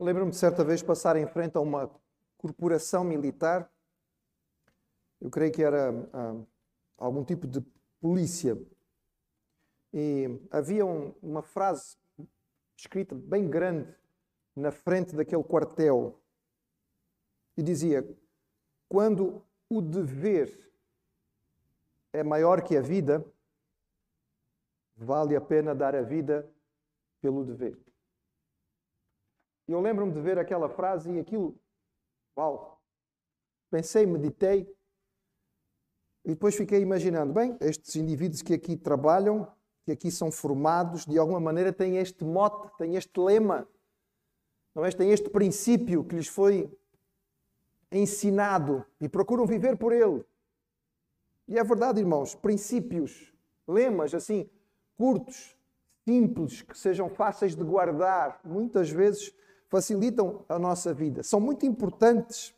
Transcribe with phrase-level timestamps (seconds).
[0.00, 1.90] Lembro-me de certa vez passar em frente a uma
[2.38, 3.70] corporação militar.
[5.20, 6.40] Eu creio que era ah,
[6.96, 7.60] algum tipo de
[8.00, 8.56] polícia.
[9.92, 11.98] E havia um, uma frase
[12.78, 13.94] escrita bem grande
[14.56, 16.18] na frente daquele quartel.
[17.54, 18.02] E dizia:
[18.88, 20.72] Quando o dever
[22.10, 23.22] é maior que a vida,
[24.96, 26.50] vale a pena dar a vida
[27.20, 27.89] pelo dever.
[29.70, 31.56] E eu lembro-me de ver aquela frase e aquilo,
[32.36, 32.82] uau!
[33.70, 34.68] Pensei, meditei
[36.24, 39.46] e depois fiquei imaginando: bem, estes indivíduos que aqui trabalham,
[39.84, 43.64] que aqui são formados, de alguma maneira têm este mote, têm este lema,
[44.74, 44.90] não é?
[44.90, 46.68] têm este princípio que lhes foi
[47.92, 50.24] ensinado e procuram viver por ele.
[51.46, 53.32] E é verdade, irmãos, princípios,
[53.68, 54.50] lemas assim,
[54.96, 55.56] curtos,
[56.04, 59.32] simples, que sejam fáceis de guardar, muitas vezes
[59.70, 61.22] facilitam a nossa vida.
[61.22, 62.52] São muito importantes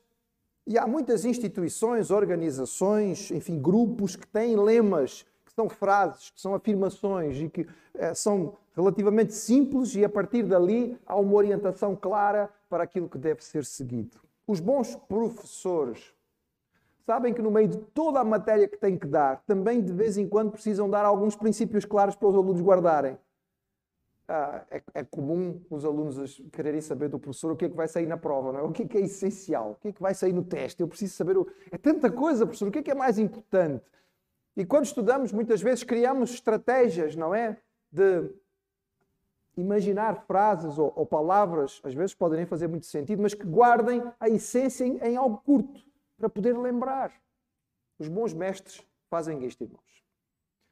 [0.67, 6.55] e há muitas instituições, organizações, enfim, grupos que têm lemas, que são frases, que são
[6.55, 12.49] afirmações e que eh, são relativamente simples e a partir dali há uma orientação clara
[12.71, 14.19] para aquilo que deve ser seguido.
[14.47, 16.15] Os bons professores
[17.05, 20.17] sabem que no meio de toda a matéria que têm que dar, também de vez
[20.17, 23.19] em quando precisam dar alguns princípios claros para os alunos guardarem
[24.29, 27.89] ah, é, é, comum os alunos quererem saber do professor o que é que vai
[27.89, 28.63] sair na prova, não é?
[28.63, 30.81] o que é que é essencial, o que é que vai sair no teste.
[30.81, 31.37] Eu preciso saber.
[31.37, 31.47] O...
[31.71, 33.85] É tanta coisa, professor, o que é que é mais importante?
[34.57, 37.59] E quando estudamos, muitas vezes criamos estratégias, não é?
[37.91, 38.31] De
[39.57, 44.03] imaginar frases ou, ou palavras, às vezes podem nem fazer muito sentido, mas que guardem
[44.19, 45.83] a essência em, em algo curto,
[46.17, 47.13] para poder lembrar.
[47.99, 50.05] Os bons mestres fazem isto, irmãos.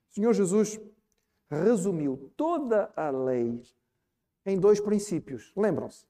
[0.09, 0.81] Senhor Jesus
[1.51, 3.63] resumiu toda a lei
[4.47, 5.53] em dois princípios.
[5.57, 6.07] Lembram-se?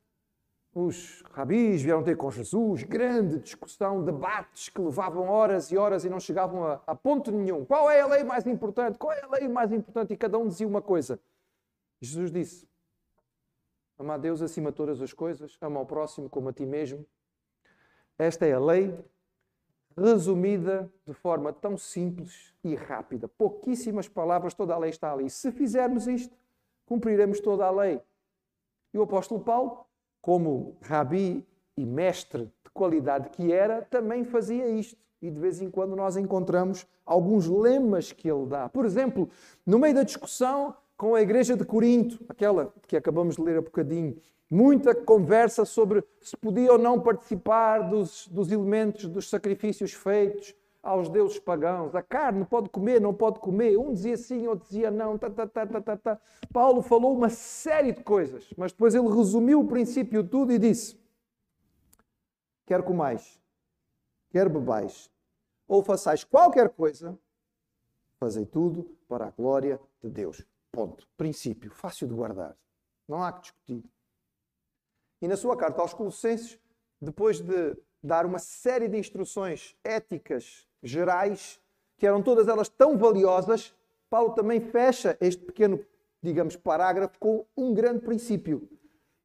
[0.72, 6.08] Os rabis vieram ter com Jesus, grande discussão, debates que levavam horas e horas e
[6.08, 7.64] não chegavam a, a ponto nenhum.
[7.64, 8.96] Qual é a lei mais importante?
[8.96, 10.12] Qual é a lei mais importante?
[10.12, 11.18] E cada um dizia uma coisa.
[12.00, 12.68] Jesus disse:
[13.98, 17.04] Ama a Deus acima de todas as coisas, ama ao próximo como a ti mesmo.
[18.16, 18.96] Esta é a lei
[20.00, 23.28] resumida de forma tão simples e rápida.
[23.28, 25.28] Pouquíssimas palavras, toda a lei está ali.
[25.28, 26.34] Se fizermos isto,
[26.86, 28.00] cumpriremos toda a lei.
[28.92, 29.84] E o apóstolo Paulo,
[30.20, 31.46] como rabi
[31.76, 34.98] e mestre de qualidade que era, também fazia isto.
[35.22, 38.68] E de vez em quando nós encontramos alguns lemas que ele dá.
[38.68, 39.28] Por exemplo,
[39.66, 43.62] no meio da discussão com a igreja de Corinto, aquela que acabamos de ler há
[43.62, 50.54] bocadinho, muita conversa sobre se podia ou não participar dos, dos elementos dos sacrifícios feitos
[50.82, 51.94] aos deuses pagãos.
[51.94, 53.78] A carne pode comer, não pode comer.
[53.78, 55.16] Um dizia sim, outro dizia não.
[55.16, 56.20] Tá, tá, tá, tá, tá, tá.
[56.52, 60.98] Paulo falou uma série de coisas, mas depois ele resumiu o princípio tudo e disse:
[62.66, 63.40] Quer comais,
[64.30, 65.10] quer bebais,
[65.68, 67.16] ou façais qualquer coisa,
[68.18, 70.44] fazei tudo para a glória de Deus.
[70.72, 71.06] Ponto.
[71.16, 71.70] Princípio.
[71.72, 72.56] Fácil de guardar.
[73.08, 73.84] Não há que discutir.
[75.20, 76.58] E na sua carta aos Colossenses,
[77.00, 81.60] depois de dar uma série de instruções éticas gerais,
[81.98, 83.74] que eram todas elas tão valiosas,
[84.08, 85.84] Paulo também fecha este pequeno,
[86.22, 88.68] digamos, parágrafo com um grande princípio.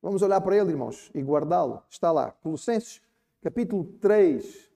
[0.01, 1.81] Vamos olhar para ele, irmãos, e guardá-lo.
[1.89, 3.01] Está lá, Colossenses,
[3.41, 4.69] capítulo 3.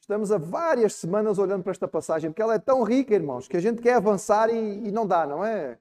[0.00, 3.56] Estamos há várias semanas olhando para esta passagem, porque ela é tão rica, irmãos, que
[3.56, 5.78] a gente quer avançar e, e não dá, não é?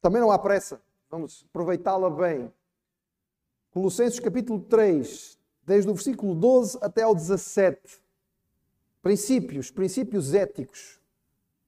[0.00, 0.80] Também não há pressa.
[1.10, 2.52] Vamos aproveitá-la bem.
[3.70, 8.00] Colossenses capítulo 3, desde o versículo 12 até ao 17.
[9.02, 10.98] Princípios, princípios éticos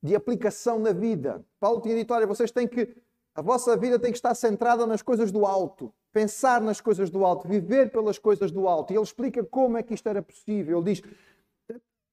[0.02, 1.44] de aplicação na vida.
[1.58, 2.96] Paulo tinha dito: olha, vocês têm que.
[3.34, 7.24] A vossa vida tem que estar centrada nas coisas do alto, pensar nas coisas do
[7.24, 8.92] alto, viver pelas coisas do alto.
[8.92, 10.78] E ele explica como é que isto era possível.
[10.78, 11.02] Ele diz: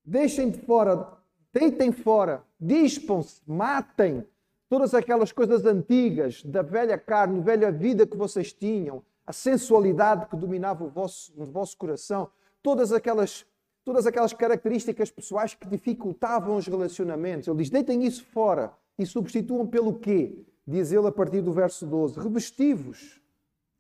[0.04, 1.18] deixem de fora,
[1.54, 4.28] deitem fora, dispam-se, matem
[4.70, 10.38] todas aquelas coisas antigas da velha carne, velha vida que vocês tinham, a sensualidade que
[10.38, 12.30] dominava o vosso, vosso coração,
[12.64, 13.46] todas aquelas,
[13.84, 17.50] todas aquelas características pessoais que dificultavam os relacionamentos.
[17.50, 20.46] Ele diz: deitem isso fora e substituam pelo quê?
[20.66, 23.22] Diz ele a partir do verso 12: revestivos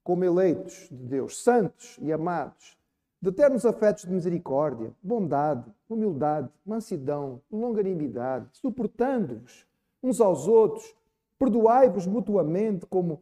[0.03, 2.77] como eleitos de Deus, santos e amados,
[3.21, 9.65] de eternos afetos de misericórdia, bondade, humildade, mansidão, longanimidade, suportando-vos
[10.03, 10.95] uns aos outros,
[11.39, 13.21] perdoai-vos mutuamente, como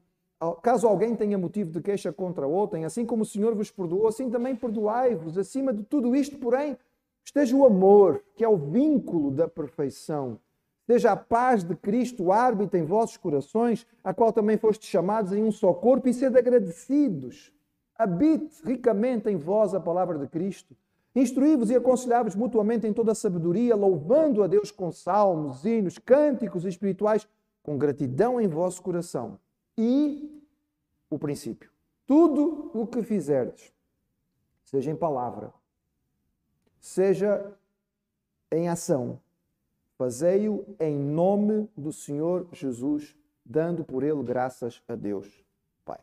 [0.62, 4.30] caso alguém tenha motivo de queixa contra outrem, assim como o Senhor vos perdoou, assim
[4.30, 5.38] também perdoai-vos.
[5.38, 6.78] Acima de tudo isto, porém,
[7.24, 10.40] esteja o amor, que é o vínculo da perfeição.
[10.86, 15.44] Seja a paz de Cristo árbitro em vossos corações, a qual também fostes chamados em
[15.44, 17.52] um só corpo, e sede agradecidos.
[17.98, 20.76] Habite ricamente em vós a palavra de Cristo.
[21.16, 26.66] Instruí-vos e aconselhai-vos mutuamente em toda a sabedoria, louvando a Deus com salmos, hinos, cânticos
[26.66, 27.26] espirituais,
[27.64, 29.40] com gratidão em vosso coração.
[29.78, 30.44] E
[31.10, 31.72] o princípio:
[32.06, 33.74] tudo o que fizerdes,
[34.64, 35.54] seja em palavra,
[36.80, 37.54] seja
[38.52, 39.20] em ação,
[39.98, 45.44] fazei-o em nome do Senhor Jesus, dando por ele graças a Deus,
[45.84, 46.00] Pai.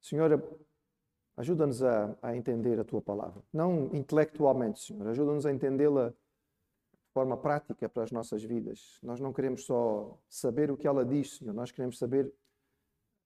[0.00, 0.42] Senhor,
[1.36, 3.42] ajuda-nos a, a, entender a tua palavra.
[3.52, 6.12] Não intelectualmente, Senhor, ajuda-nos a entendê-la
[7.14, 8.98] forma prática para as nossas vidas.
[9.00, 12.30] Nós não queremos só saber o que ela diz, Senhor, nós queremos saber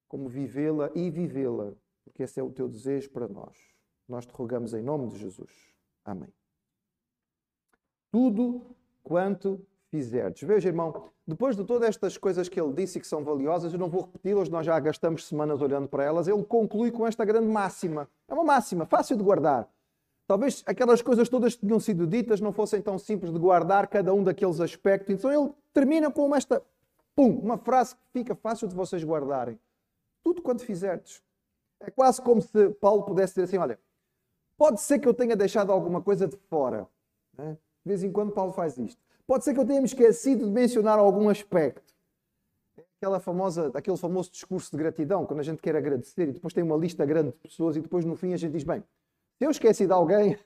[0.07, 1.73] como vivê-la e vivê-la,
[2.05, 3.57] porque esse é o teu desejo para nós.
[4.07, 5.51] Nós te rogamos em nome de Jesus.
[6.05, 6.33] Amém.
[8.13, 10.47] Tudo quanto fizerdes.
[10.47, 13.79] Veja, irmão, depois de todas estas coisas que ele disse e que são valiosas, eu
[13.79, 17.49] não vou repeti-las, nós já gastamos semanas olhando para elas, ele conclui com esta grande
[17.49, 18.09] máxima.
[18.27, 19.67] É uma máxima, fácil de guardar.
[20.29, 24.13] Talvez aquelas coisas todas que tinham sido ditas não fossem tão simples de guardar cada
[24.13, 25.15] um daqueles aspectos.
[25.15, 26.63] Então ele termina com esta,
[27.17, 29.59] pum, uma frase que fica fácil de vocês guardarem.
[30.23, 31.23] Tudo quanto fizerdes.
[31.81, 33.81] É quase como se Paulo pudesse dizer assim: olha,
[34.59, 36.87] pode ser que eu tenha deixado alguma coisa de fora.
[37.35, 37.57] Né?
[37.83, 39.01] De vez em quando Paulo faz isto.
[39.27, 41.95] Pode ser que eu tenha esquecido de mencionar algum aspecto.
[42.99, 46.63] Aquela famosa, aquele famoso discurso de gratidão, quando a gente quer agradecer e depois tem
[46.63, 48.85] uma lista grande de pessoas e depois no fim a gente diz, bem,
[49.39, 50.37] se eu esqueci de alguém,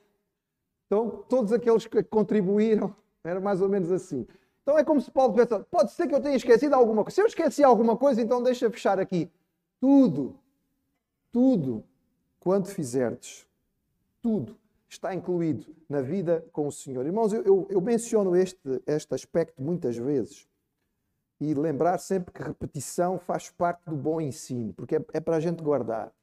[0.85, 4.27] então todos aqueles que contribuíram, era mais ou menos assim.
[4.61, 7.15] Então é como se Paulo tivesse, pode ser que eu tenha esquecido alguma coisa.
[7.15, 9.29] Se eu esqueci alguma coisa, então deixa fechar aqui.
[9.79, 10.39] Tudo,
[11.31, 11.83] tudo
[12.39, 13.47] quanto fizerdes,
[14.21, 14.55] tudo
[14.87, 17.05] está incluído na vida com o Senhor.
[17.05, 20.47] Irmãos, eu, eu, eu menciono este, este aspecto muitas vezes
[21.41, 25.39] e lembrar sempre que repetição faz parte do bom ensino, porque é, é para a
[25.39, 26.13] gente guardar.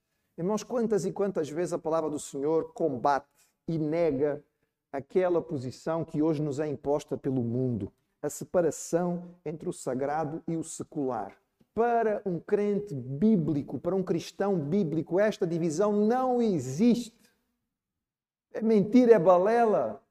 [0.41, 3.27] Irmãos, quantas e quantas vezes a palavra do Senhor combate
[3.69, 4.43] e nega
[4.91, 7.93] aquela posição que hoje nos é imposta pelo mundo,
[8.23, 11.37] a separação entre o sagrado e o secular.
[11.75, 17.31] Para um crente bíblico, para um cristão bíblico, esta divisão não existe.
[18.51, 20.03] É mentira, é balela.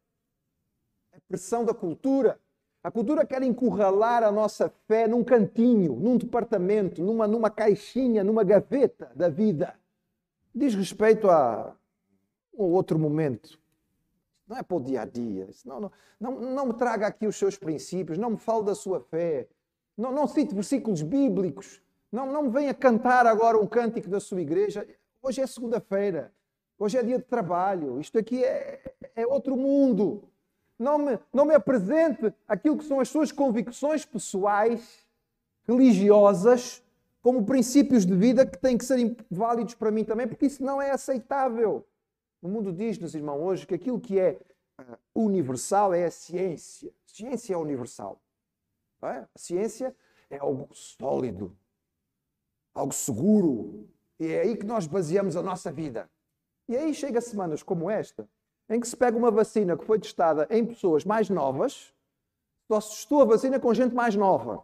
[1.11, 2.39] É pressão da cultura.
[2.83, 8.43] A cultura quer encurralar a nossa fé num cantinho, num departamento, numa, numa caixinha, numa
[8.43, 9.75] gaveta da vida.
[10.53, 11.75] Diz respeito a
[12.53, 13.59] um ou outro momento.
[14.47, 15.47] Não é para o dia a dia.
[15.63, 18.99] Não, não, não, não me traga aqui os seus princípios, não me fale da sua
[18.99, 19.47] fé.
[19.95, 21.81] Não, não cite versículos bíblicos.
[22.11, 24.87] Não, não me venha cantar agora um cântico da sua igreja.
[25.21, 26.33] Hoje é segunda-feira.
[26.79, 27.99] Hoje é dia de trabalho.
[27.99, 28.81] Isto aqui é,
[29.15, 30.23] é outro mundo.
[30.79, 35.05] Não me, não me apresente aquilo que são as suas convicções pessoais,
[35.67, 36.81] religiosas,
[37.21, 40.81] como princípios de vida que têm que ser válidos para mim também, porque isso não
[40.81, 41.85] é aceitável.
[42.41, 44.39] O mundo diz-nos, irmão, hoje que aquilo que é
[44.79, 46.91] uh, universal é a ciência.
[47.05, 48.21] Ciência é universal.
[49.01, 49.25] É?
[49.33, 49.95] A ciência
[50.29, 51.55] é algo sólido,
[52.73, 53.89] algo seguro.
[54.19, 56.09] E é aí que nós baseamos a nossa vida.
[56.67, 58.29] E aí chega semanas como esta,
[58.69, 61.93] em que se pega uma vacina que foi testada em pessoas mais novas,
[62.67, 64.63] só se testou a vacina com gente mais nova.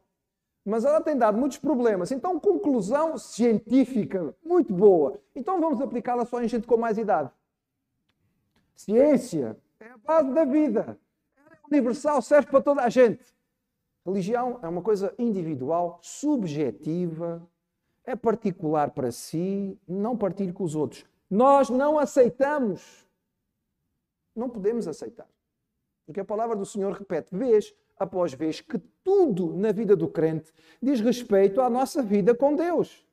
[0.65, 2.11] Mas ela tem dado muitos problemas.
[2.11, 5.21] Então, conclusão científica muito boa.
[5.35, 7.29] Então, vamos aplicá-la só em gente com mais idade.
[8.75, 10.99] Ciência é a base da vida.
[11.37, 13.23] É universal, serve para toda a gente.
[14.03, 17.47] Religião é uma coisa individual, subjetiva,
[18.03, 21.05] é particular para si, não partilhe com os outros.
[21.29, 23.07] Nós não aceitamos.
[24.35, 25.27] Não podemos aceitar.
[26.05, 30.51] Porque a palavra do Senhor repete vez após vez que tudo na vida do crente
[30.81, 33.05] diz respeito à nossa vida com Deus.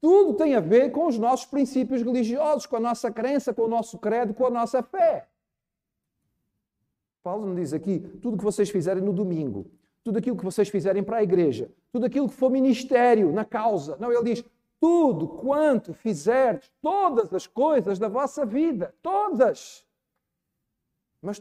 [0.00, 3.68] Tudo tem a ver com os nossos princípios religiosos, com a nossa crença, com o
[3.68, 5.28] nosso credo, com a nossa fé.
[7.22, 9.70] Paulo não diz aqui tudo que vocês fizerem no domingo,
[10.02, 13.96] tudo aquilo que vocês fizerem para a igreja, tudo aquilo que for ministério na causa.
[14.00, 14.44] Não, ele diz
[14.80, 19.86] tudo quanto fizerdes, todas as coisas da vossa vida, todas.
[21.22, 21.40] Mas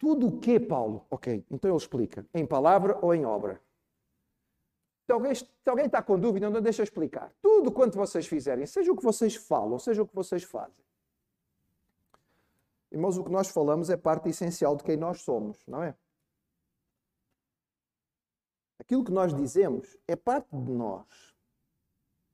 [0.00, 1.04] tudo o que, Paulo?
[1.10, 3.60] Ok, então ele explica, em palavra ou em obra.
[5.04, 7.30] Se alguém, se alguém está com dúvida, não deixa explicar.
[7.42, 10.84] Tudo quanto vocês fizerem, seja o que vocês falam, seja o que vocês fazem.
[12.90, 15.94] Irmãos, o que nós falamos é parte essencial de quem nós somos, não é?
[18.78, 21.06] Aquilo que nós dizemos é parte de nós.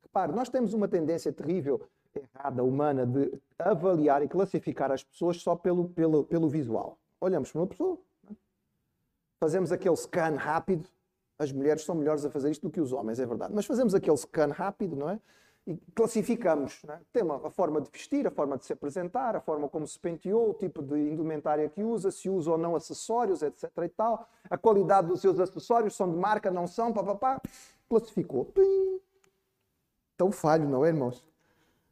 [0.02, 1.82] Repare, nós temos uma tendência terrível,
[2.14, 6.96] errada, humana, de avaliar e classificar as pessoas só pelo, pelo, pelo visual.
[7.20, 7.98] Olhamos para uma pessoa,
[8.30, 8.34] é?
[9.40, 10.88] fazemos aquele scan rápido.
[11.38, 13.52] As mulheres são melhores a fazer isto do que os homens, é verdade.
[13.54, 15.20] Mas fazemos aquele scan rápido, não é?
[15.66, 16.82] e classificamos.
[16.88, 16.98] É?
[17.12, 19.98] Tem uma, a forma de vestir, a forma de se apresentar, a forma como se
[19.98, 23.70] penteou, o tipo de indumentária que usa, se usa ou não acessórios, etc.
[23.84, 24.28] e tal.
[24.48, 27.40] A qualidade dos seus acessórios, são de marca, não são, papapá.
[27.88, 28.44] Classificou.
[28.46, 29.00] Pim.
[30.16, 31.26] Tão falho, não é, irmãos?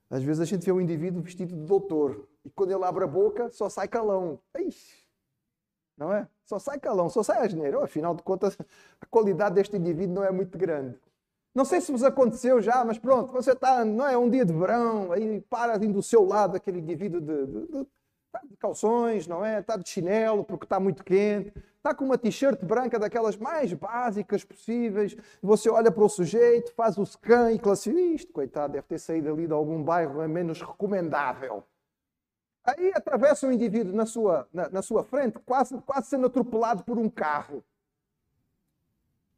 [0.08, 3.06] Às vezes a gente vê um indivíduo vestido de doutor e quando ele abre a
[3.06, 4.38] boca só sai calão.
[4.56, 5.03] Ixi.
[5.96, 6.26] Não é?
[6.44, 7.82] Só sai calão, só sai asneiro.
[7.82, 8.58] Afinal de contas,
[9.00, 10.98] a qualidade deste indivíduo não é muito grande.
[11.54, 14.52] Não sei se vos aconteceu já, mas pronto, você está, não é um dia de
[14.52, 17.86] verão, aí para assim do seu lado aquele indivíduo de, de, de,
[18.32, 19.60] tá de calções, não é?
[19.60, 24.42] Está de chinelo porque está muito quente, está com uma t-shirt branca daquelas mais básicas
[24.42, 25.16] possíveis.
[25.40, 29.32] Você olha para o sujeito, faz o scan e classifica isto, coitado, deve ter saído
[29.32, 31.62] ali de algum bairro é menos recomendável.
[32.64, 36.98] Aí atravessa um indivíduo na sua, na, na sua frente, quase, quase sendo atropelado por
[36.98, 37.62] um carro.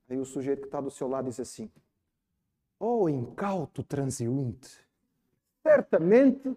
[0.09, 1.69] Aí o sujeito que está do seu lado diz assim:
[2.79, 4.81] Oh, incauto transeunte,
[5.63, 6.57] certamente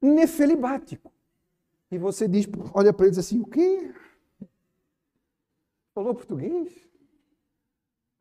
[0.00, 1.12] nefelibático.
[1.90, 3.92] E você diz, olha para ele e diz assim: o quê?
[5.92, 6.88] Falou português?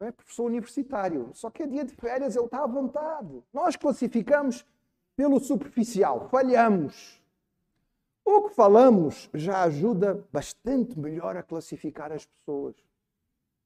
[0.01, 3.43] É professor universitário, só que é dia de férias, ele está à vontade.
[3.53, 4.65] Nós classificamos
[5.15, 7.18] pelo superficial, falhamos.
[8.31, 12.75] O que falamos já ajuda bastante melhor a classificar as pessoas.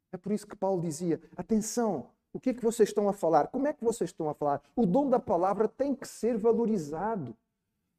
[0.09, 3.47] É por isso que Paulo dizia: atenção, o que é que vocês estão a falar?
[3.47, 4.61] Como é que vocês estão a falar?
[4.73, 7.35] O dom da palavra tem que ser valorizado.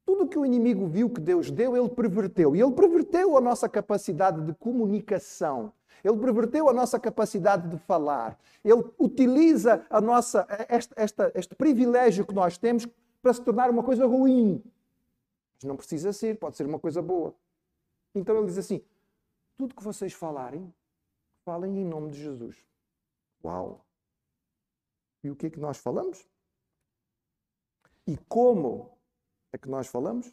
[0.07, 2.57] Tudo que o inimigo viu que Deus deu, ele perverteu.
[2.57, 5.71] E ele perverteu a nossa capacidade de comunicação.
[6.03, 8.39] Ele perverteu a nossa capacidade de falar.
[8.65, 10.47] Ele utiliza a nossa,
[11.35, 12.89] este privilégio que nós temos
[13.23, 14.63] para se tornar uma coisa ruim.
[15.65, 17.35] Não precisa ser, pode ser uma coisa boa.
[18.15, 18.85] Então ele diz assim:
[19.57, 20.73] tudo que vocês falarem,
[21.45, 22.65] falem em nome de Jesus.
[23.43, 23.85] Uau!
[25.23, 26.29] E o que é que nós falamos?
[28.07, 28.99] E como
[29.53, 30.33] é que nós falamos?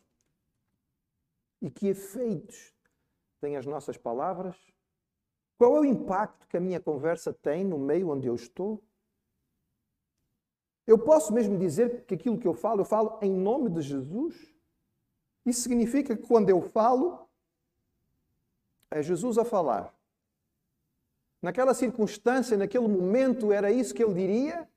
[1.61, 2.73] E que efeitos
[3.39, 4.57] têm as nossas palavras?
[5.57, 8.83] Qual é o impacto que a minha conversa tem no meio onde eu estou?
[10.85, 14.51] Eu posso mesmo dizer que aquilo que eu falo, eu falo em nome de Jesus?
[15.45, 17.27] Isso significa que quando eu falo,
[18.89, 19.93] é Jesus a falar.
[21.41, 24.69] Naquela circunstância, naquele momento, era isso que ele diria?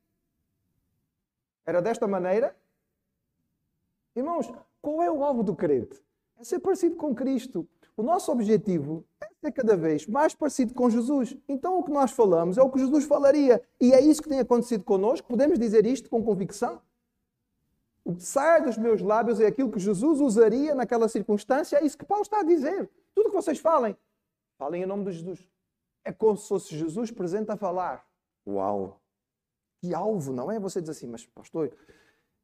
[1.67, 2.57] Era desta maneira?
[4.17, 6.01] Irmãos, qual é o alvo do crente?
[6.39, 7.69] É ser parecido com Cristo.
[7.97, 11.37] O nosso objetivo é ser cada vez mais parecido com Jesus.
[11.49, 13.63] Então, o que nós falamos é o que Jesus falaria.
[13.81, 15.29] E é isso que tem acontecido connosco.
[15.29, 16.81] Podemos dizer isto com convicção?
[18.05, 21.79] O que sai dos meus lábios é aquilo que Jesus usaria naquela circunstância.
[21.79, 22.91] É isso que Paulo está a dizer.
[23.15, 23.97] Tudo que vocês falem,
[24.59, 25.49] falem em nome de Jesus.
[26.05, 28.07] É como se fosse Jesus presente a falar.
[28.47, 29.01] Uau!
[29.85, 30.59] que alvo, não é?
[30.59, 31.71] Você diz assim, mas pastor,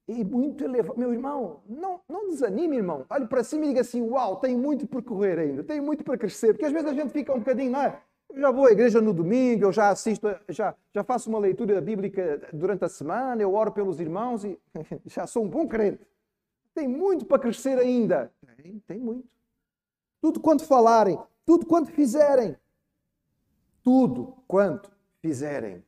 [0.06, 0.98] é muito elevado.
[0.98, 3.06] Meu irmão, não, não desanime, irmão.
[3.08, 6.18] Olhe para cima e diga assim: Uau, tenho muito por correr ainda, tenho muito para
[6.18, 6.52] crescer.
[6.52, 8.02] Porque às vezes a gente fica um bocadinho, não é?
[8.32, 11.80] Eu já vou à igreja no domingo, eu já assisto, já, já faço uma leitura
[11.80, 14.58] bíblica durante a semana, eu oro pelos irmãos e
[15.06, 16.06] já sou um bom crente.
[16.72, 18.32] Tem muito para crescer ainda.
[18.56, 19.28] Tem, tem muito.
[20.20, 22.56] Tudo quanto falarem, tudo quanto fizerem.
[23.82, 25.84] Tudo quanto fizerem.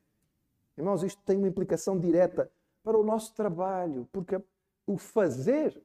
[0.77, 2.51] Irmãos, isto tem uma implicação direta
[2.83, 4.41] para o nosso trabalho, porque
[4.87, 5.81] o fazer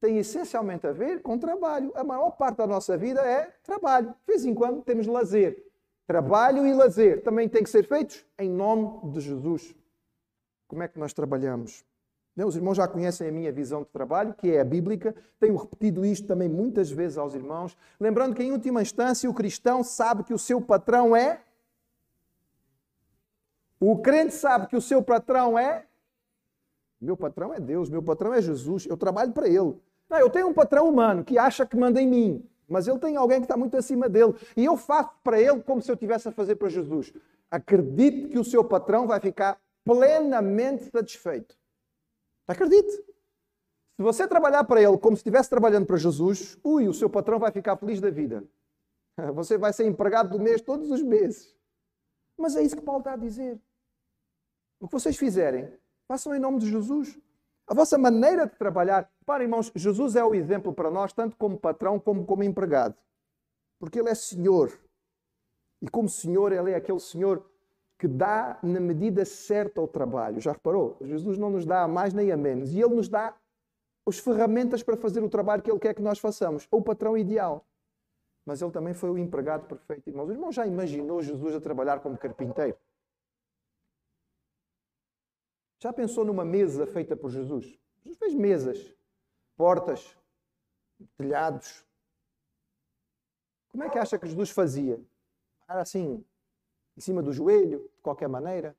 [0.00, 1.90] tem essencialmente a ver com trabalho.
[1.96, 4.10] A maior parte da nossa vida é trabalho.
[4.10, 5.67] De vez em quando temos lazer.
[6.08, 9.76] Trabalho e lazer também têm que ser feitos em nome de Jesus.
[10.66, 11.84] Como é que nós trabalhamos?
[12.36, 15.14] Os irmãos já conhecem a minha visão de trabalho, que é a bíblica.
[15.38, 17.76] Tenho repetido isto também muitas vezes aos irmãos.
[18.00, 21.42] Lembrando que, em última instância, o cristão sabe que o seu patrão é
[23.80, 25.84] o crente sabe que o seu patrão é.
[27.00, 29.80] Meu patrão é Deus, meu patrão é Jesus, eu trabalho para ele.
[30.08, 33.16] Não, eu tenho um patrão humano que acha que manda em mim, mas ele tem
[33.16, 34.34] alguém que está muito acima dele.
[34.56, 37.12] E eu faço para ele como se eu estivesse a fazer para Jesus.
[37.50, 41.56] Acredite que o seu patrão vai ficar plenamente satisfeito.
[42.46, 42.90] Acredite.
[42.90, 47.38] Se você trabalhar para ele como se estivesse trabalhando para Jesus, ui, o seu patrão
[47.38, 48.44] vai ficar feliz da vida.
[49.34, 51.52] Você vai ser empregado do mês todos os meses.
[52.36, 53.60] Mas é isso que Paulo está a dizer.
[54.78, 55.68] O que vocês fizerem,
[56.06, 57.18] façam em nome de Jesus.
[57.68, 59.10] A vossa maneira de trabalhar.
[59.26, 62.94] Para, irmãos, Jesus é o exemplo para nós, tanto como patrão como como empregado.
[63.78, 64.72] Porque Ele é Senhor.
[65.82, 67.44] E como Senhor, Ele é aquele Senhor
[67.98, 70.40] que dá na medida certa ao trabalho.
[70.40, 70.96] Já reparou?
[71.02, 72.72] Jesus não nos dá a mais nem a menos.
[72.72, 73.36] E Ele nos dá
[74.06, 76.66] as ferramentas para fazer o trabalho que Ele quer que nós façamos.
[76.70, 77.66] O patrão ideal.
[78.46, 80.08] Mas Ele também foi o empregado perfeito.
[80.08, 82.78] Irmãos, o irmão já imaginou Jesus a trabalhar como carpinteiro?
[85.78, 87.78] Já pensou numa mesa feita por Jesus?
[88.02, 88.94] Jesus fez mesas,
[89.56, 90.16] portas,
[91.16, 91.84] telhados.
[93.68, 95.00] Como é que acha que Jesus fazia?
[95.68, 96.24] Era assim,
[96.96, 98.76] em cima do joelho, de qualquer maneira?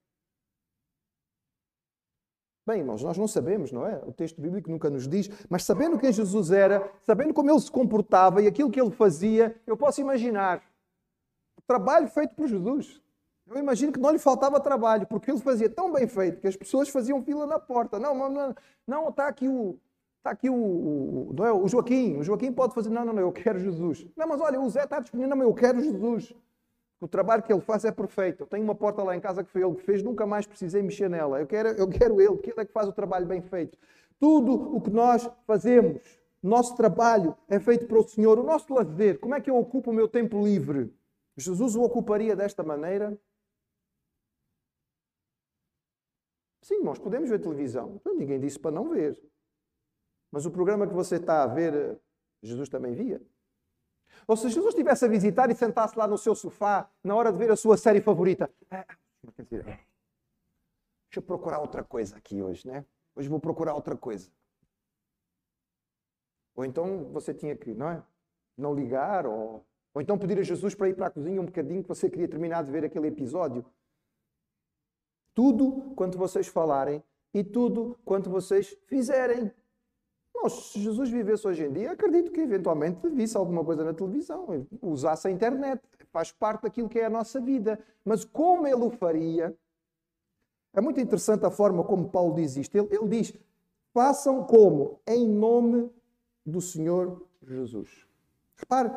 [2.65, 3.98] Bem, irmãos, nós não sabemos, não é?
[4.06, 7.72] O texto bíblico nunca nos diz, mas sabendo quem Jesus era, sabendo como ele se
[7.72, 10.62] comportava e aquilo que ele fazia, eu posso imaginar
[11.58, 13.01] o trabalho feito por Jesus.
[13.50, 16.56] Eu imagino que não lhe faltava trabalho, porque ele fazia tão bem feito que as
[16.56, 17.98] pessoas faziam fila na porta.
[18.00, 19.77] Não, não, não, está aqui o.
[20.18, 22.18] Está aqui o, o, é, o Joaquim.
[22.18, 22.89] O Joaquim pode fazer.
[22.89, 24.06] Não, não, não, eu quero Jesus.
[24.15, 25.36] Não, mas olha, o Zé está disponível.
[25.36, 26.36] Não, eu quero Jesus.
[27.01, 28.44] O trabalho que ele faz é perfeito.
[28.44, 30.84] Eu tenho uma porta lá em casa que foi ele que fez, nunca mais precisei
[30.84, 31.39] mexer nela.
[31.39, 33.77] Eu quero, eu quero ele, porque ele é que faz o trabalho bem feito.
[34.20, 36.01] Tudo o que nós fazemos,
[36.44, 38.38] nosso trabalho é feito para o Senhor.
[38.38, 40.94] O nosso lazer, como é que eu ocupo o meu tempo livre?
[41.38, 43.18] Jesus o ocuparia desta maneira?
[46.69, 47.99] Sim, nós podemos ver televisão.
[48.15, 49.19] Ninguém disse para não ver.
[50.31, 51.99] Mas o programa que você está a ver,
[52.43, 53.19] Jesus também via.
[54.27, 57.39] Ou se Jesus estivesse a visitar e sentasse lá no seu sofá, na hora de
[57.39, 58.51] ver a sua série favorita.
[58.69, 58.85] É,
[59.55, 59.79] deixa
[61.15, 62.85] eu procurar outra coisa aqui hoje, né?
[63.15, 64.29] Hoje vou procurar outra coisa.
[66.53, 68.03] Ou então você tinha que, não é?
[68.55, 71.81] Não ligar, ou, ou então pedir a Jesus para ir para a cozinha um bocadinho
[71.81, 73.65] que você queria terminar de ver aquele episódio.
[75.39, 77.01] Tudo quanto vocês falarem
[77.34, 79.50] e tudo quanto vocês fizerem.
[80.36, 84.67] Não, se Jesus vivesse hoje em dia, acredito que eventualmente visse alguma coisa na televisão,
[84.81, 85.81] usasse a internet,
[86.12, 87.79] faz parte daquilo que é a nossa vida.
[88.03, 89.58] Mas como ele o faria?
[90.74, 92.75] É muito interessante a forma como Paulo diz isto.
[92.75, 93.34] Ele, ele diz:
[93.93, 95.00] façam como?
[95.08, 95.89] Em nome
[96.46, 98.05] do Senhor Jesus.
[98.58, 98.91] Repare,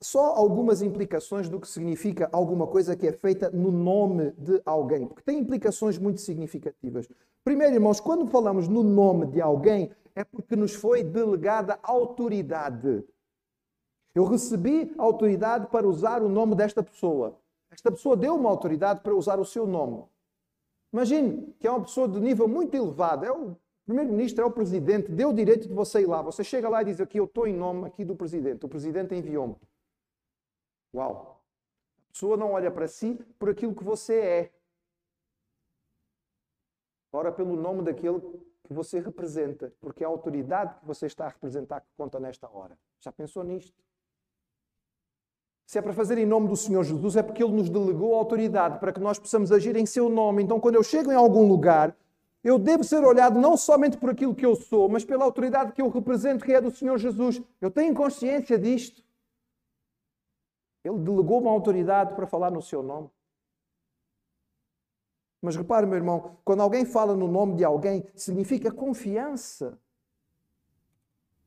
[0.00, 5.06] só algumas implicações do que significa alguma coisa que é feita no nome de alguém,
[5.06, 7.08] porque tem implicações muito significativas.
[7.44, 13.04] Primeiro, irmãos, quando falamos no nome de alguém, é porque nos foi delegada autoridade.
[14.14, 17.38] Eu recebi autoridade para usar o nome desta pessoa.
[17.70, 20.04] Esta pessoa deu uma autoridade para usar o seu nome.
[20.92, 25.12] Imagine que é uma pessoa de nível muito elevado, é o primeiro-ministro, é o presidente,
[25.12, 26.22] deu o direito de você ir lá.
[26.22, 28.64] Você chega lá e diz aqui, eu estou em nome aqui do presidente.
[28.64, 29.56] O presidente enviou-me.
[30.94, 31.42] Uau!
[32.08, 34.52] A pessoa não olha para si por aquilo que você é.
[37.12, 38.20] Ora pelo nome daquele
[38.64, 42.48] que você representa, porque é a autoridade que você está a representar que conta nesta
[42.50, 42.78] hora.
[43.00, 43.82] Já pensou nisto?
[45.66, 48.18] Se é para fazer em nome do Senhor Jesus, é porque Ele nos delegou a
[48.18, 50.42] autoridade para que nós possamos agir em Seu nome.
[50.42, 51.94] Então, quando eu chego em algum lugar,
[52.42, 55.82] eu devo ser olhado não somente por aquilo que eu sou, mas pela autoridade que
[55.82, 57.42] eu represento, que é do Senhor Jesus.
[57.60, 59.02] Eu tenho consciência disto.
[60.84, 63.10] Ele delegou uma autoridade para falar no seu nome.
[65.40, 69.78] Mas repare, meu irmão, quando alguém fala no nome de alguém, significa confiança.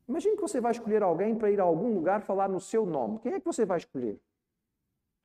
[0.08, 3.20] Imagine que você vai escolher alguém para ir a algum lugar falar no seu nome.
[3.20, 4.20] Quem é que você vai escolher?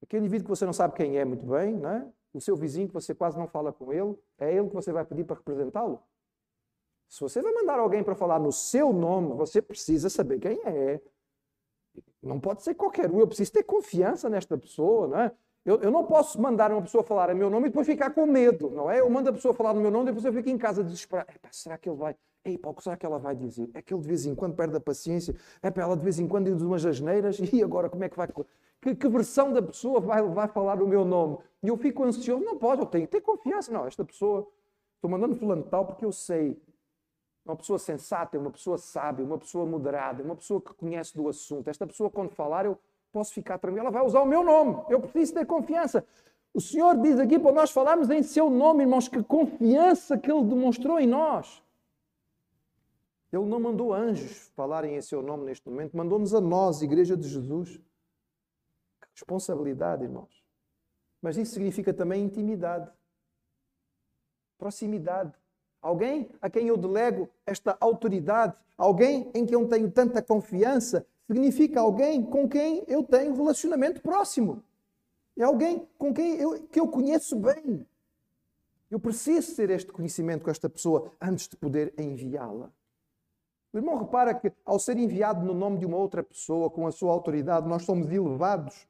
[0.02, 2.12] Aquele indivíduo que você não sabe quem é muito bem, não é?
[2.36, 5.04] o seu vizinho que você quase não fala com ele, é ele que você vai
[5.04, 6.02] pedir para representá-lo?
[7.08, 11.00] Se você vai mandar alguém para falar no seu nome, você precisa saber quem é.
[12.22, 13.20] Não pode ser qualquer um.
[13.20, 15.32] Eu preciso ter confiança nesta pessoa, não é?
[15.64, 18.24] Eu, eu, não posso mandar uma pessoa falar a meu nome e depois ficar com
[18.24, 19.00] medo, não é?
[19.00, 21.28] Eu mando a pessoa falar no meu nome e depois eu fico em casa desesperado.
[21.34, 22.14] Epá, será que ele vai?
[22.44, 23.68] Ei, pá, o que será que ela vai dizer?
[23.74, 25.34] É que ele de vez em quando perde a paciência.
[25.60, 28.16] É para ela de vez em quando diz umas asneiras e agora como é que
[28.16, 28.28] vai...
[28.80, 31.38] Que, que, versão da pessoa vai, vai falar o meu nome?
[31.60, 32.44] E eu fico ansioso.
[32.44, 33.72] Não pode, eu tenho que ter confiança.
[33.72, 34.46] Não, esta pessoa...
[34.94, 36.56] Estou mandando fulano tal porque eu sei
[37.46, 41.28] uma pessoa sensata, é uma pessoa sábia, uma pessoa moderada, uma pessoa que conhece do
[41.28, 41.68] assunto.
[41.68, 42.76] Esta pessoa, quando falar, eu
[43.12, 43.86] posso ficar tranquilo.
[43.86, 44.82] Ela vai usar o meu nome.
[44.88, 46.04] Eu preciso ter confiança.
[46.52, 50.42] O Senhor diz aqui para nós falarmos em seu nome, irmãos, que confiança que Ele
[50.42, 51.62] demonstrou em nós.
[53.32, 57.28] Ele não mandou anjos falarem em seu nome neste momento, mandou-nos a nós, Igreja de
[57.28, 57.76] Jesus.
[59.00, 60.44] Que responsabilidade, irmãos.
[61.22, 62.90] Mas isso significa também intimidade,
[64.58, 65.32] proximidade.
[65.86, 71.80] Alguém a quem eu delego esta autoridade, alguém em quem eu tenho tanta confiança, significa
[71.80, 74.64] alguém com quem eu tenho relacionamento próximo.
[75.36, 77.86] É alguém com quem eu, que eu conheço bem.
[78.90, 82.68] Eu preciso ter este conhecimento com esta pessoa antes de poder enviá-la.
[83.72, 86.90] O irmão repara que, ao ser enviado no nome de uma outra pessoa, com a
[86.90, 88.88] sua autoridade, nós somos elevados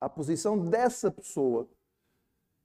[0.00, 1.66] à posição dessa pessoa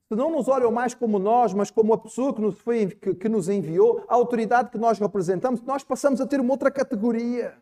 [0.10, 3.30] não nos olham mais como nós, mas como a pessoa que nos, foi, que, que
[3.30, 7.58] nos enviou, a autoridade que nós representamos, nós passamos a ter uma outra categoria.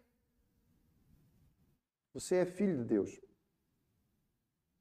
[2.14, 3.22] Você é filho de Deus.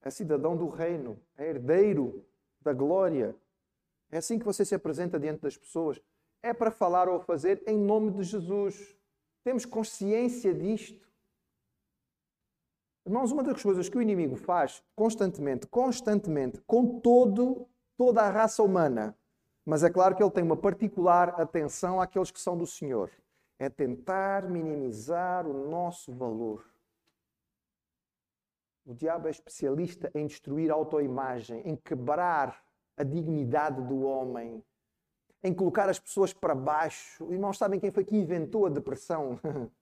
[0.03, 1.19] É cidadão do reino.
[1.37, 2.27] É herdeiro
[2.61, 3.35] da glória.
[4.11, 6.01] É assim que você se apresenta diante das pessoas.
[6.43, 8.97] É para falar ou fazer em nome de Jesus.
[9.45, 11.09] Temos consciência disto.
[13.05, 18.63] Irmãos, uma das coisas que o inimigo faz constantemente, constantemente, com todo, toda a raça
[18.63, 19.17] humana,
[19.67, 23.11] mas é claro que ele tem uma particular atenção àqueles que são do Senhor,
[23.59, 26.65] é tentar minimizar o nosso valor.
[28.85, 32.65] O diabo é especialista em destruir a autoimagem, em quebrar
[32.97, 34.65] a dignidade do homem,
[35.43, 37.33] em colocar as pessoas para baixo.
[37.33, 39.41] Irmãos, sabem quem foi que inventou a depressão?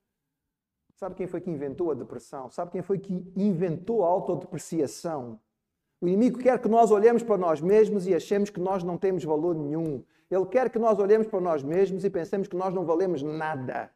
[1.01, 2.51] Sabe quem foi que inventou a depressão?
[2.51, 5.41] Sabe quem foi que inventou a autodepreciação?
[5.99, 9.25] O inimigo quer que nós olhemos para nós mesmos e achemos que nós não temos
[9.25, 10.05] valor nenhum.
[10.31, 13.91] Ele quer que nós olhemos para nós mesmos e pensemos que nós não valemos nada.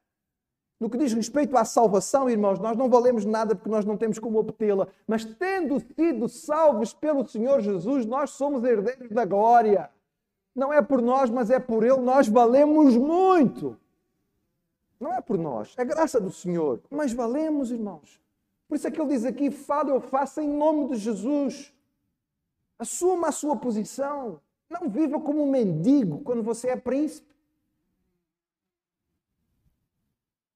[0.81, 4.19] No que diz respeito à salvação, irmãos, nós não valemos nada porque nós não temos
[4.19, 4.89] como obtê-la.
[5.07, 9.91] Mas tendo sido salvos pelo Senhor Jesus, nós somos herdeiros da glória.
[10.57, 11.99] Não é por nós, mas é por Ele.
[11.99, 13.77] Nós valemos muito.
[14.99, 16.81] Não é por nós, é graça do Senhor.
[16.91, 18.21] Mas valemos, irmãos.
[18.69, 21.73] Por isso é que ele diz aqui: fale ou faça em nome de Jesus.
[22.79, 24.41] Assuma a sua posição.
[24.69, 27.35] Não viva como um mendigo quando você é príncipe.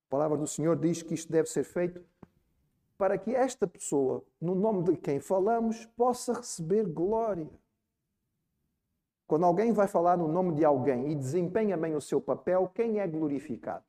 [0.06, 2.02] A palavra do Senhor diz que isto deve ser feito
[2.96, 7.48] para que esta pessoa, no nome de quem falamos, possa receber glória.
[9.28, 12.98] Quando alguém vai falar no nome de alguém e desempenha bem o seu papel, quem
[12.98, 13.84] é glorificado?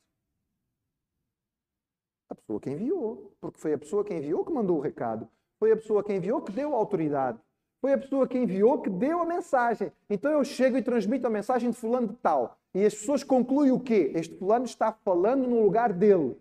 [2.42, 3.32] Pessoa que enviou.
[3.40, 5.28] Porque foi a pessoa que enviou que mandou o recado.
[5.60, 7.40] Foi a pessoa que enviou que deu a autoridade.
[7.82, 9.92] Foi a pessoa que enviou que deu a mensagem.
[10.10, 12.58] Então eu chego e transmito a mensagem de fulano de tal.
[12.74, 14.12] E as pessoas concluem o quê?
[14.16, 16.38] Este fulano está falando no lugar dele.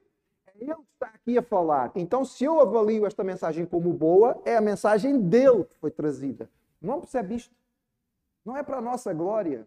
[0.47, 1.93] É ele está aqui a falar.
[1.95, 6.51] Então, se eu avalio esta mensagem como boa, é a mensagem dele que foi trazida.
[6.83, 7.55] Não percebe isto?
[8.45, 9.67] Não é para a nossa glória.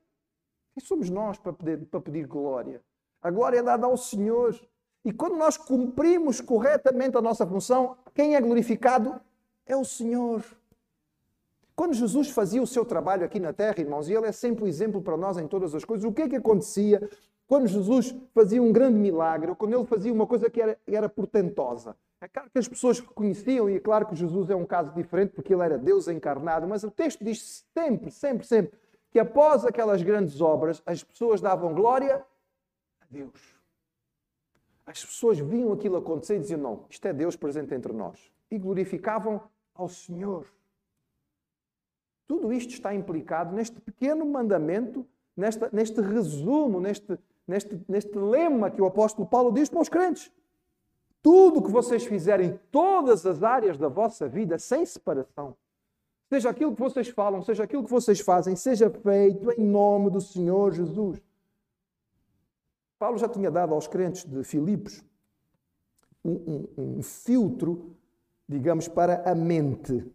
[0.74, 2.82] Quem somos nós para pedir, para pedir glória?
[3.22, 4.60] A glória é dada ao Senhor.
[5.04, 9.20] E quando nós cumprimos corretamente a nossa função, quem é glorificado
[9.66, 10.44] é o Senhor.
[11.76, 14.68] Quando Jesus fazia o seu trabalho aqui na terra, irmãos, e ele é sempre o
[14.68, 17.10] exemplo para nós em todas as coisas, o que é que acontecia
[17.48, 21.10] quando Jesus fazia um grande milagre, ou quando ele fazia uma coisa que era, era
[21.10, 21.96] portentosa?
[22.22, 25.32] É claro que as pessoas reconheciam, e é claro que Jesus é um caso diferente,
[25.34, 30.04] porque ele era Deus encarnado, mas o texto diz sempre, sempre, sempre, que após aquelas
[30.04, 32.24] grandes obras, as pessoas davam glória
[33.02, 33.61] a Deus.
[34.86, 38.32] As pessoas viam aquilo acontecer e diziam: Não, isto é Deus presente entre nós.
[38.50, 39.42] E glorificavam
[39.74, 40.48] ao Senhor.
[42.28, 48.82] Tudo isto está implicado neste pequeno mandamento, nesta, neste resumo, neste, neste, neste lema que
[48.82, 50.32] o apóstolo Paulo diz para os crentes.
[51.22, 55.56] Tudo o que vocês fizerem, todas as áreas da vossa vida, sem separação,
[56.30, 60.22] seja aquilo que vocês falam, seja aquilo que vocês fazem, seja feito em nome do
[60.22, 61.22] Senhor Jesus.
[63.02, 65.04] Paulo já tinha dado aos crentes de Filipos
[66.24, 67.96] um, um, um filtro,
[68.48, 70.06] digamos, para a mente.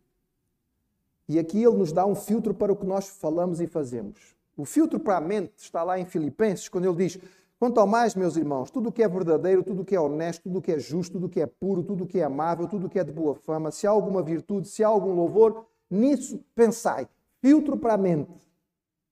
[1.28, 4.36] E aqui ele nos dá um filtro para o que nós falamos e fazemos.
[4.56, 7.18] O filtro para a mente está lá em Filipenses, quando ele diz:
[7.58, 10.44] Quanto ao mais, meus irmãos, tudo o que é verdadeiro, tudo o que é honesto,
[10.44, 12.68] tudo o que é justo, tudo o que é puro, tudo o que é amável,
[12.68, 15.66] tudo o que é de boa fama, se há alguma virtude, se há algum louvor,
[15.90, 17.08] nisso pensai.
[17.42, 18.46] Filtro para a mente.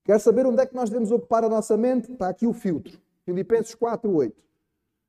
[0.05, 2.13] Quer saber onde é que nós devemos ocupar a nossa mente?
[2.13, 3.03] Está aqui o filtro.
[3.25, 4.35] Filipenses 4, 8.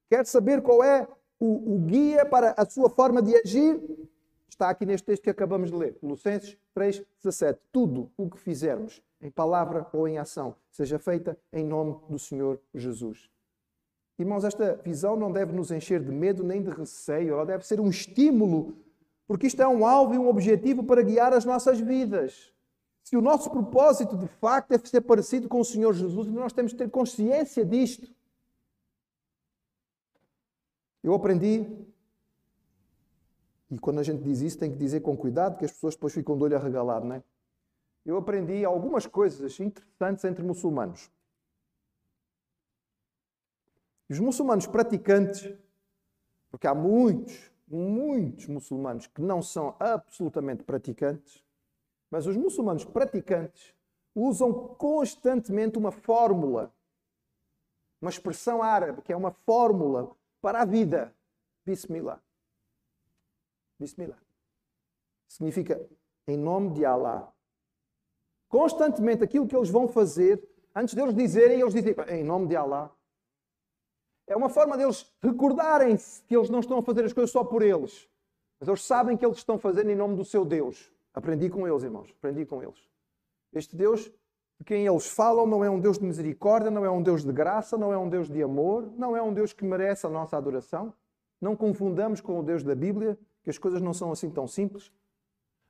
[0.08, 1.06] Quer saber qual é
[1.38, 3.80] o, o guia para a sua forma de agir?
[4.48, 7.60] Está aqui neste texto que acabamos de ler, Colossenses 3, 17.
[7.70, 12.58] Tudo o que fizermos, em palavra ou em ação, seja feita em nome do Senhor
[12.74, 13.30] Jesus.
[14.18, 17.80] Irmãos, esta visão não deve nos encher de medo nem de receio, ela deve ser
[17.80, 18.78] um estímulo,
[19.26, 22.50] porque isto é um alvo e um objetivo para guiar as nossas vidas.
[23.06, 26.72] Se o nosso propósito de facto é ser parecido com o Senhor Jesus, nós temos
[26.72, 28.12] que ter consciência disto.
[31.04, 31.86] Eu aprendi
[33.70, 36.14] e quando a gente diz isso, tem que dizer com cuidado, que as pessoas depois
[36.14, 37.22] ficam de olho arregalado, não é?
[38.04, 41.08] Eu aprendi algumas coisas interessantes entre muçulmanos.
[44.08, 45.56] Os muçulmanos praticantes,
[46.50, 51.45] porque há muitos, muitos muçulmanos que não são absolutamente praticantes,
[52.10, 53.74] mas os muçulmanos praticantes
[54.14, 56.72] usam constantemente uma fórmula,
[58.00, 61.14] uma expressão árabe, que é uma fórmula para a vida.
[61.64, 62.22] Bismillah.
[63.78, 64.18] Bismillah.
[65.28, 65.86] Significa
[66.26, 67.32] em nome de Allah.
[68.48, 70.42] Constantemente aquilo que eles vão fazer,
[70.74, 72.90] antes deles dizerem, eles dizem em nome de Allah.
[74.26, 77.62] É uma forma deles recordarem-se que eles não estão a fazer as coisas só por
[77.62, 78.08] eles,
[78.58, 80.90] mas eles sabem que eles estão fazendo em nome do seu Deus.
[81.16, 82.78] Aprendi com eles, irmãos, aprendi com eles.
[83.50, 84.12] Este Deus
[84.58, 87.32] de quem eles falam não é um Deus de misericórdia, não é um Deus de
[87.32, 90.36] graça, não é um Deus de amor, não é um Deus que merece a nossa
[90.36, 90.92] adoração.
[91.40, 94.92] Não confundamos com o Deus da Bíblia, que as coisas não são assim tão simples.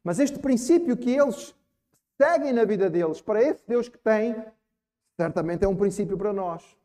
[0.03, 1.55] Mas este princípio que eles
[2.21, 4.35] seguem na vida deles, para esse Deus que tem,
[5.17, 6.77] certamente é um princípio para nós.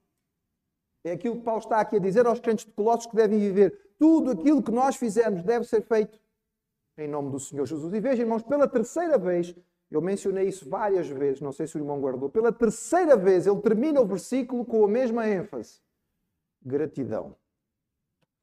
[1.03, 3.93] É aquilo que Paulo está aqui a dizer aos crentes de Colossos que devem viver.
[3.97, 6.19] Tudo aquilo que nós fizermos deve ser feito
[6.97, 7.93] em nome do Senhor Jesus.
[7.93, 9.55] E vejam, irmãos, pela terceira vez,
[9.89, 13.59] eu mencionei isso várias vezes, não sei se o irmão guardou, pela terceira vez ele
[13.61, 15.81] termina o versículo com a mesma ênfase:
[16.61, 17.35] gratidão.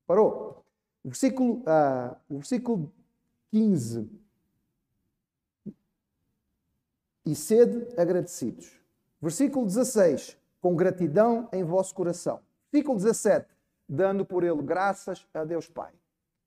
[0.07, 0.65] Parou.
[1.05, 2.93] O versículo, ah, o versículo
[3.51, 4.11] 15.
[7.25, 8.79] E sede agradecidos.
[9.21, 10.37] Versículo 16.
[10.61, 12.41] Com gratidão em vosso coração.
[12.71, 13.47] Versículo 17.
[13.89, 15.93] Dando por ele graças a Deus Pai.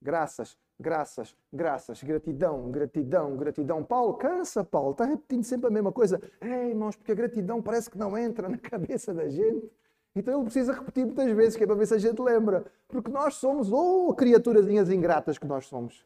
[0.02, 3.84] Graças Graças, graças, gratidão, gratidão, gratidão.
[3.84, 6.20] Paulo cansa, Paulo, está repetindo sempre a mesma coisa.
[6.41, 9.72] Ei, irmãos, porque a gratidão parece que não entra na cabeça da gente.
[10.15, 12.65] Então ele precisa repetir muitas vezes, que é para ver se a gente lembra.
[12.88, 16.04] Porque nós somos, oh, criaturazinhas ingratas que nós somos.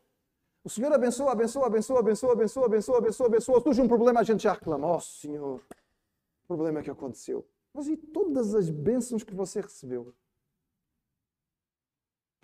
[0.62, 3.62] O Senhor abençoa, abençoa, abençoa, abençoa, abençoa, abençoa, abençoa, abençoa.
[3.62, 4.94] Surge um problema, a gente já reclama.
[4.94, 5.62] Oh, Senhor,
[6.44, 7.48] o problema é que aconteceu.
[7.74, 10.14] Mas e todas as bênçãos que você recebeu?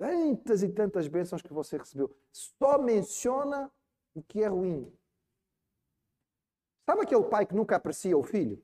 [0.02, 2.10] Tantas e tantas bênçãos que você recebeu.
[2.32, 3.72] Só menciona
[4.16, 4.92] o que é ruim.
[6.88, 8.60] Sabe aquele pai que nunca aprecia o filho?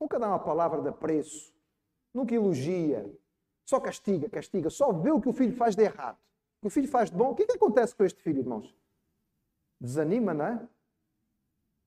[0.00, 1.52] Nunca dá uma palavra de apreço,
[2.14, 3.12] nunca elogia,
[3.64, 6.18] só castiga, castiga, só vê o que o filho faz de errado.
[6.58, 8.38] O que o filho faz de bom, o que, é que acontece com este filho,
[8.38, 8.72] irmãos?
[9.80, 10.68] Desanima, não é?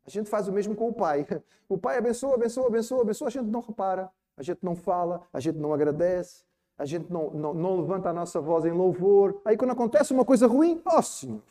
[0.06, 1.26] A gente faz o mesmo com o pai.
[1.68, 5.40] O pai abençoa, abençoa, abençoa, abençoa, a gente não repara, a gente não fala, a
[5.40, 6.46] gente não agradece,
[6.78, 9.42] a gente não, não, não, levanta a nossa voz em louvor.
[9.46, 11.42] Aí quando acontece uma coisa ruim, ó oh, Senhor,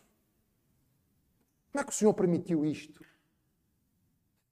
[1.72, 3.04] como é que o Senhor permitiu isto?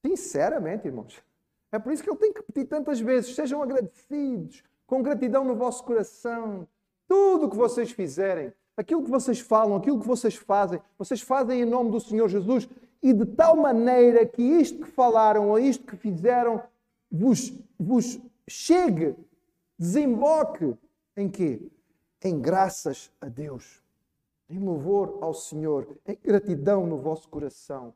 [0.04, 1.22] Sinceramente, irmãos,
[1.70, 5.54] é por isso que eu tenho que repetir tantas vezes: sejam agradecidos, com gratidão no
[5.54, 6.66] vosso coração.
[7.06, 11.61] Tudo o que vocês fizerem, aquilo que vocês falam, aquilo que vocês fazem, vocês fazem
[11.61, 12.68] em nome do Senhor Jesus
[13.02, 16.62] e de tal maneira que isto que falaram ou isto que fizeram
[17.11, 19.14] vos, vos chegue
[19.83, 20.79] desemboque
[21.16, 21.61] em quê?
[22.23, 23.83] Em graças a Deus,
[24.49, 27.92] em louvor ao Senhor, em gratidão no vosso coração.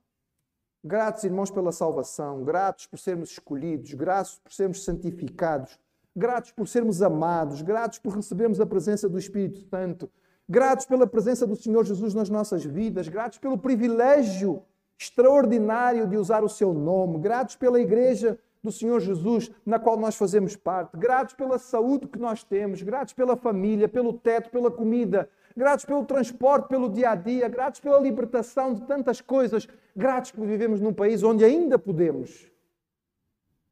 [0.82, 5.78] Gratos, irmãos, pela salvação, gratos por sermos escolhidos, gratos por sermos santificados,
[6.14, 10.10] gratos por sermos amados, gratos por recebermos a presença do Espírito Santo,
[10.48, 14.60] gratos pela presença do Senhor Jesus nas nossas vidas, gratos pelo privilégio
[14.98, 20.16] extraordinário de usar o seu nome, gratos pela igreja do Senhor Jesus, na qual nós
[20.16, 25.30] fazemos parte, gratos pela saúde que nós temos, gratos pela família, pelo teto, pela comida,
[25.56, 30.44] gratos pelo transporte, pelo dia a dia, gratos pela libertação de tantas coisas, gratos por
[30.44, 32.50] vivemos num país onde ainda podemos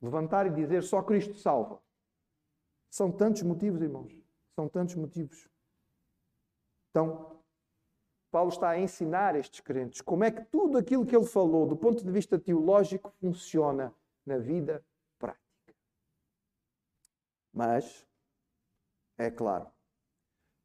[0.01, 1.81] levantar e dizer só Cristo salva.
[2.89, 4.17] São tantos motivos, irmãos,
[4.55, 5.49] são tantos motivos.
[6.91, 7.41] Então,
[8.31, 11.77] Paulo está a ensinar estes crentes como é que tudo aquilo que ele falou, do
[11.77, 13.93] ponto de vista teológico, funciona
[14.27, 14.85] na vida
[15.19, 15.75] prática.
[17.53, 18.07] Mas,
[19.19, 19.71] é claro,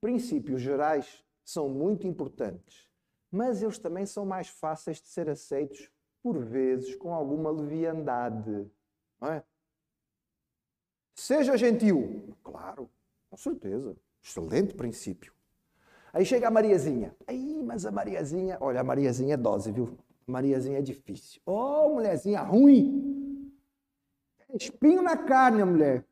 [0.02, 2.90] princípios gerais são muito importantes,
[3.32, 5.92] mas eles também são mais fáceis de ser aceitos,
[6.22, 8.70] por vezes, com alguma leviandade.
[9.20, 9.44] Não é?
[11.16, 12.34] Seja gentil.
[12.44, 12.90] Claro,
[13.30, 13.96] com certeza.
[14.24, 15.34] Excelente princípio.
[16.12, 17.16] Aí chega a Mariazinha.
[17.28, 19.98] Aí, mas a Mariazinha, olha, a Mariazinha é dose, viu?
[20.28, 21.42] A Mariazinha é difícil.
[21.46, 23.09] Oh, mulherzinha ruim.
[24.60, 26.04] Espinho na carne, a mulher.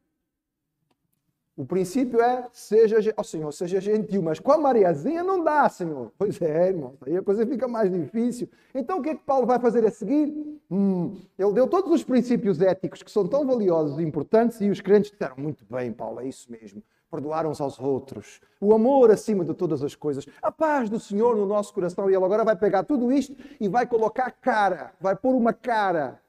[1.58, 6.12] O princípio é, seja, oh, Senhor, seja gentil, mas com a Mariazinha não dá, Senhor.
[6.16, 8.48] Pois é, irmão, aí a coisa fica mais difícil.
[8.76, 10.62] Então o que é que Paulo vai fazer a seguir?
[10.70, 14.82] Hum, ele deu todos os princípios éticos que são tão valiosos e importantes e os
[14.82, 16.84] crentes disseram, muito bem, Paulo, é isso mesmo.
[17.10, 21.36] Perdoar uns aos outros, o amor acima de todas as coisas, a paz do Senhor
[21.36, 22.08] no nosso coração.
[22.08, 26.22] E ele agora vai pegar tudo isto e vai colocar cara, vai pôr uma cara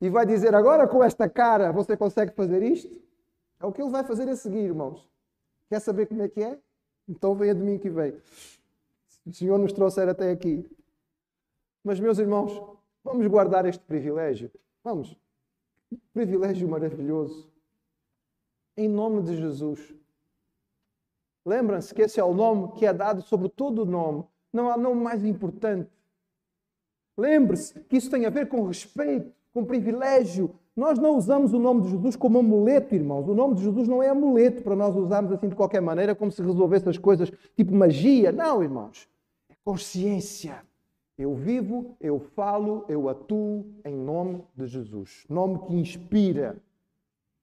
[0.00, 3.00] e vai dizer: agora com esta cara você consegue fazer isto?
[3.60, 5.06] É o que ele vai fazer a seguir, irmãos.
[5.68, 6.58] Quer saber como é que é?
[7.06, 8.16] Então venha de mim que vem.
[9.26, 10.68] O Senhor nos trouxer até aqui.
[11.84, 12.60] Mas, meus irmãos,
[13.04, 14.50] vamos guardar este privilégio.
[14.82, 15.16] Vamos.
[16.12, 17.50] Privilégio maravilhoso.
[18.76, 19.94] Em nome de Jesus.
[21.44, 24.24] Lembram-se que esse é o nome que é dado sobre todo o nome.
[24.52, 25.90] Não há nome mais importante.
[27.16, 30.50] Lembre-se que isso tem a ver com respeito com privilégio.
[30.74, 33.28] Nós não usamos o nome de Jesus como amuleto, irmãos.
[33.28, 36.30] O nome de Jesus não é amuleto para nós usarmos assim de qualquer maneira, como
[36.30, 38.32] se resolvesse as coisas tipo magia.
[38.32, 39.08] Não, irmãos.
[39.48, 40.62] É consciência.
[41.18, 45.26] Eu vivo, eu falo, eu atuo em nome de Jesus.
[45.28, 46.56] Nome que inspira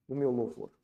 [0.07, 0.69] o meu louvor.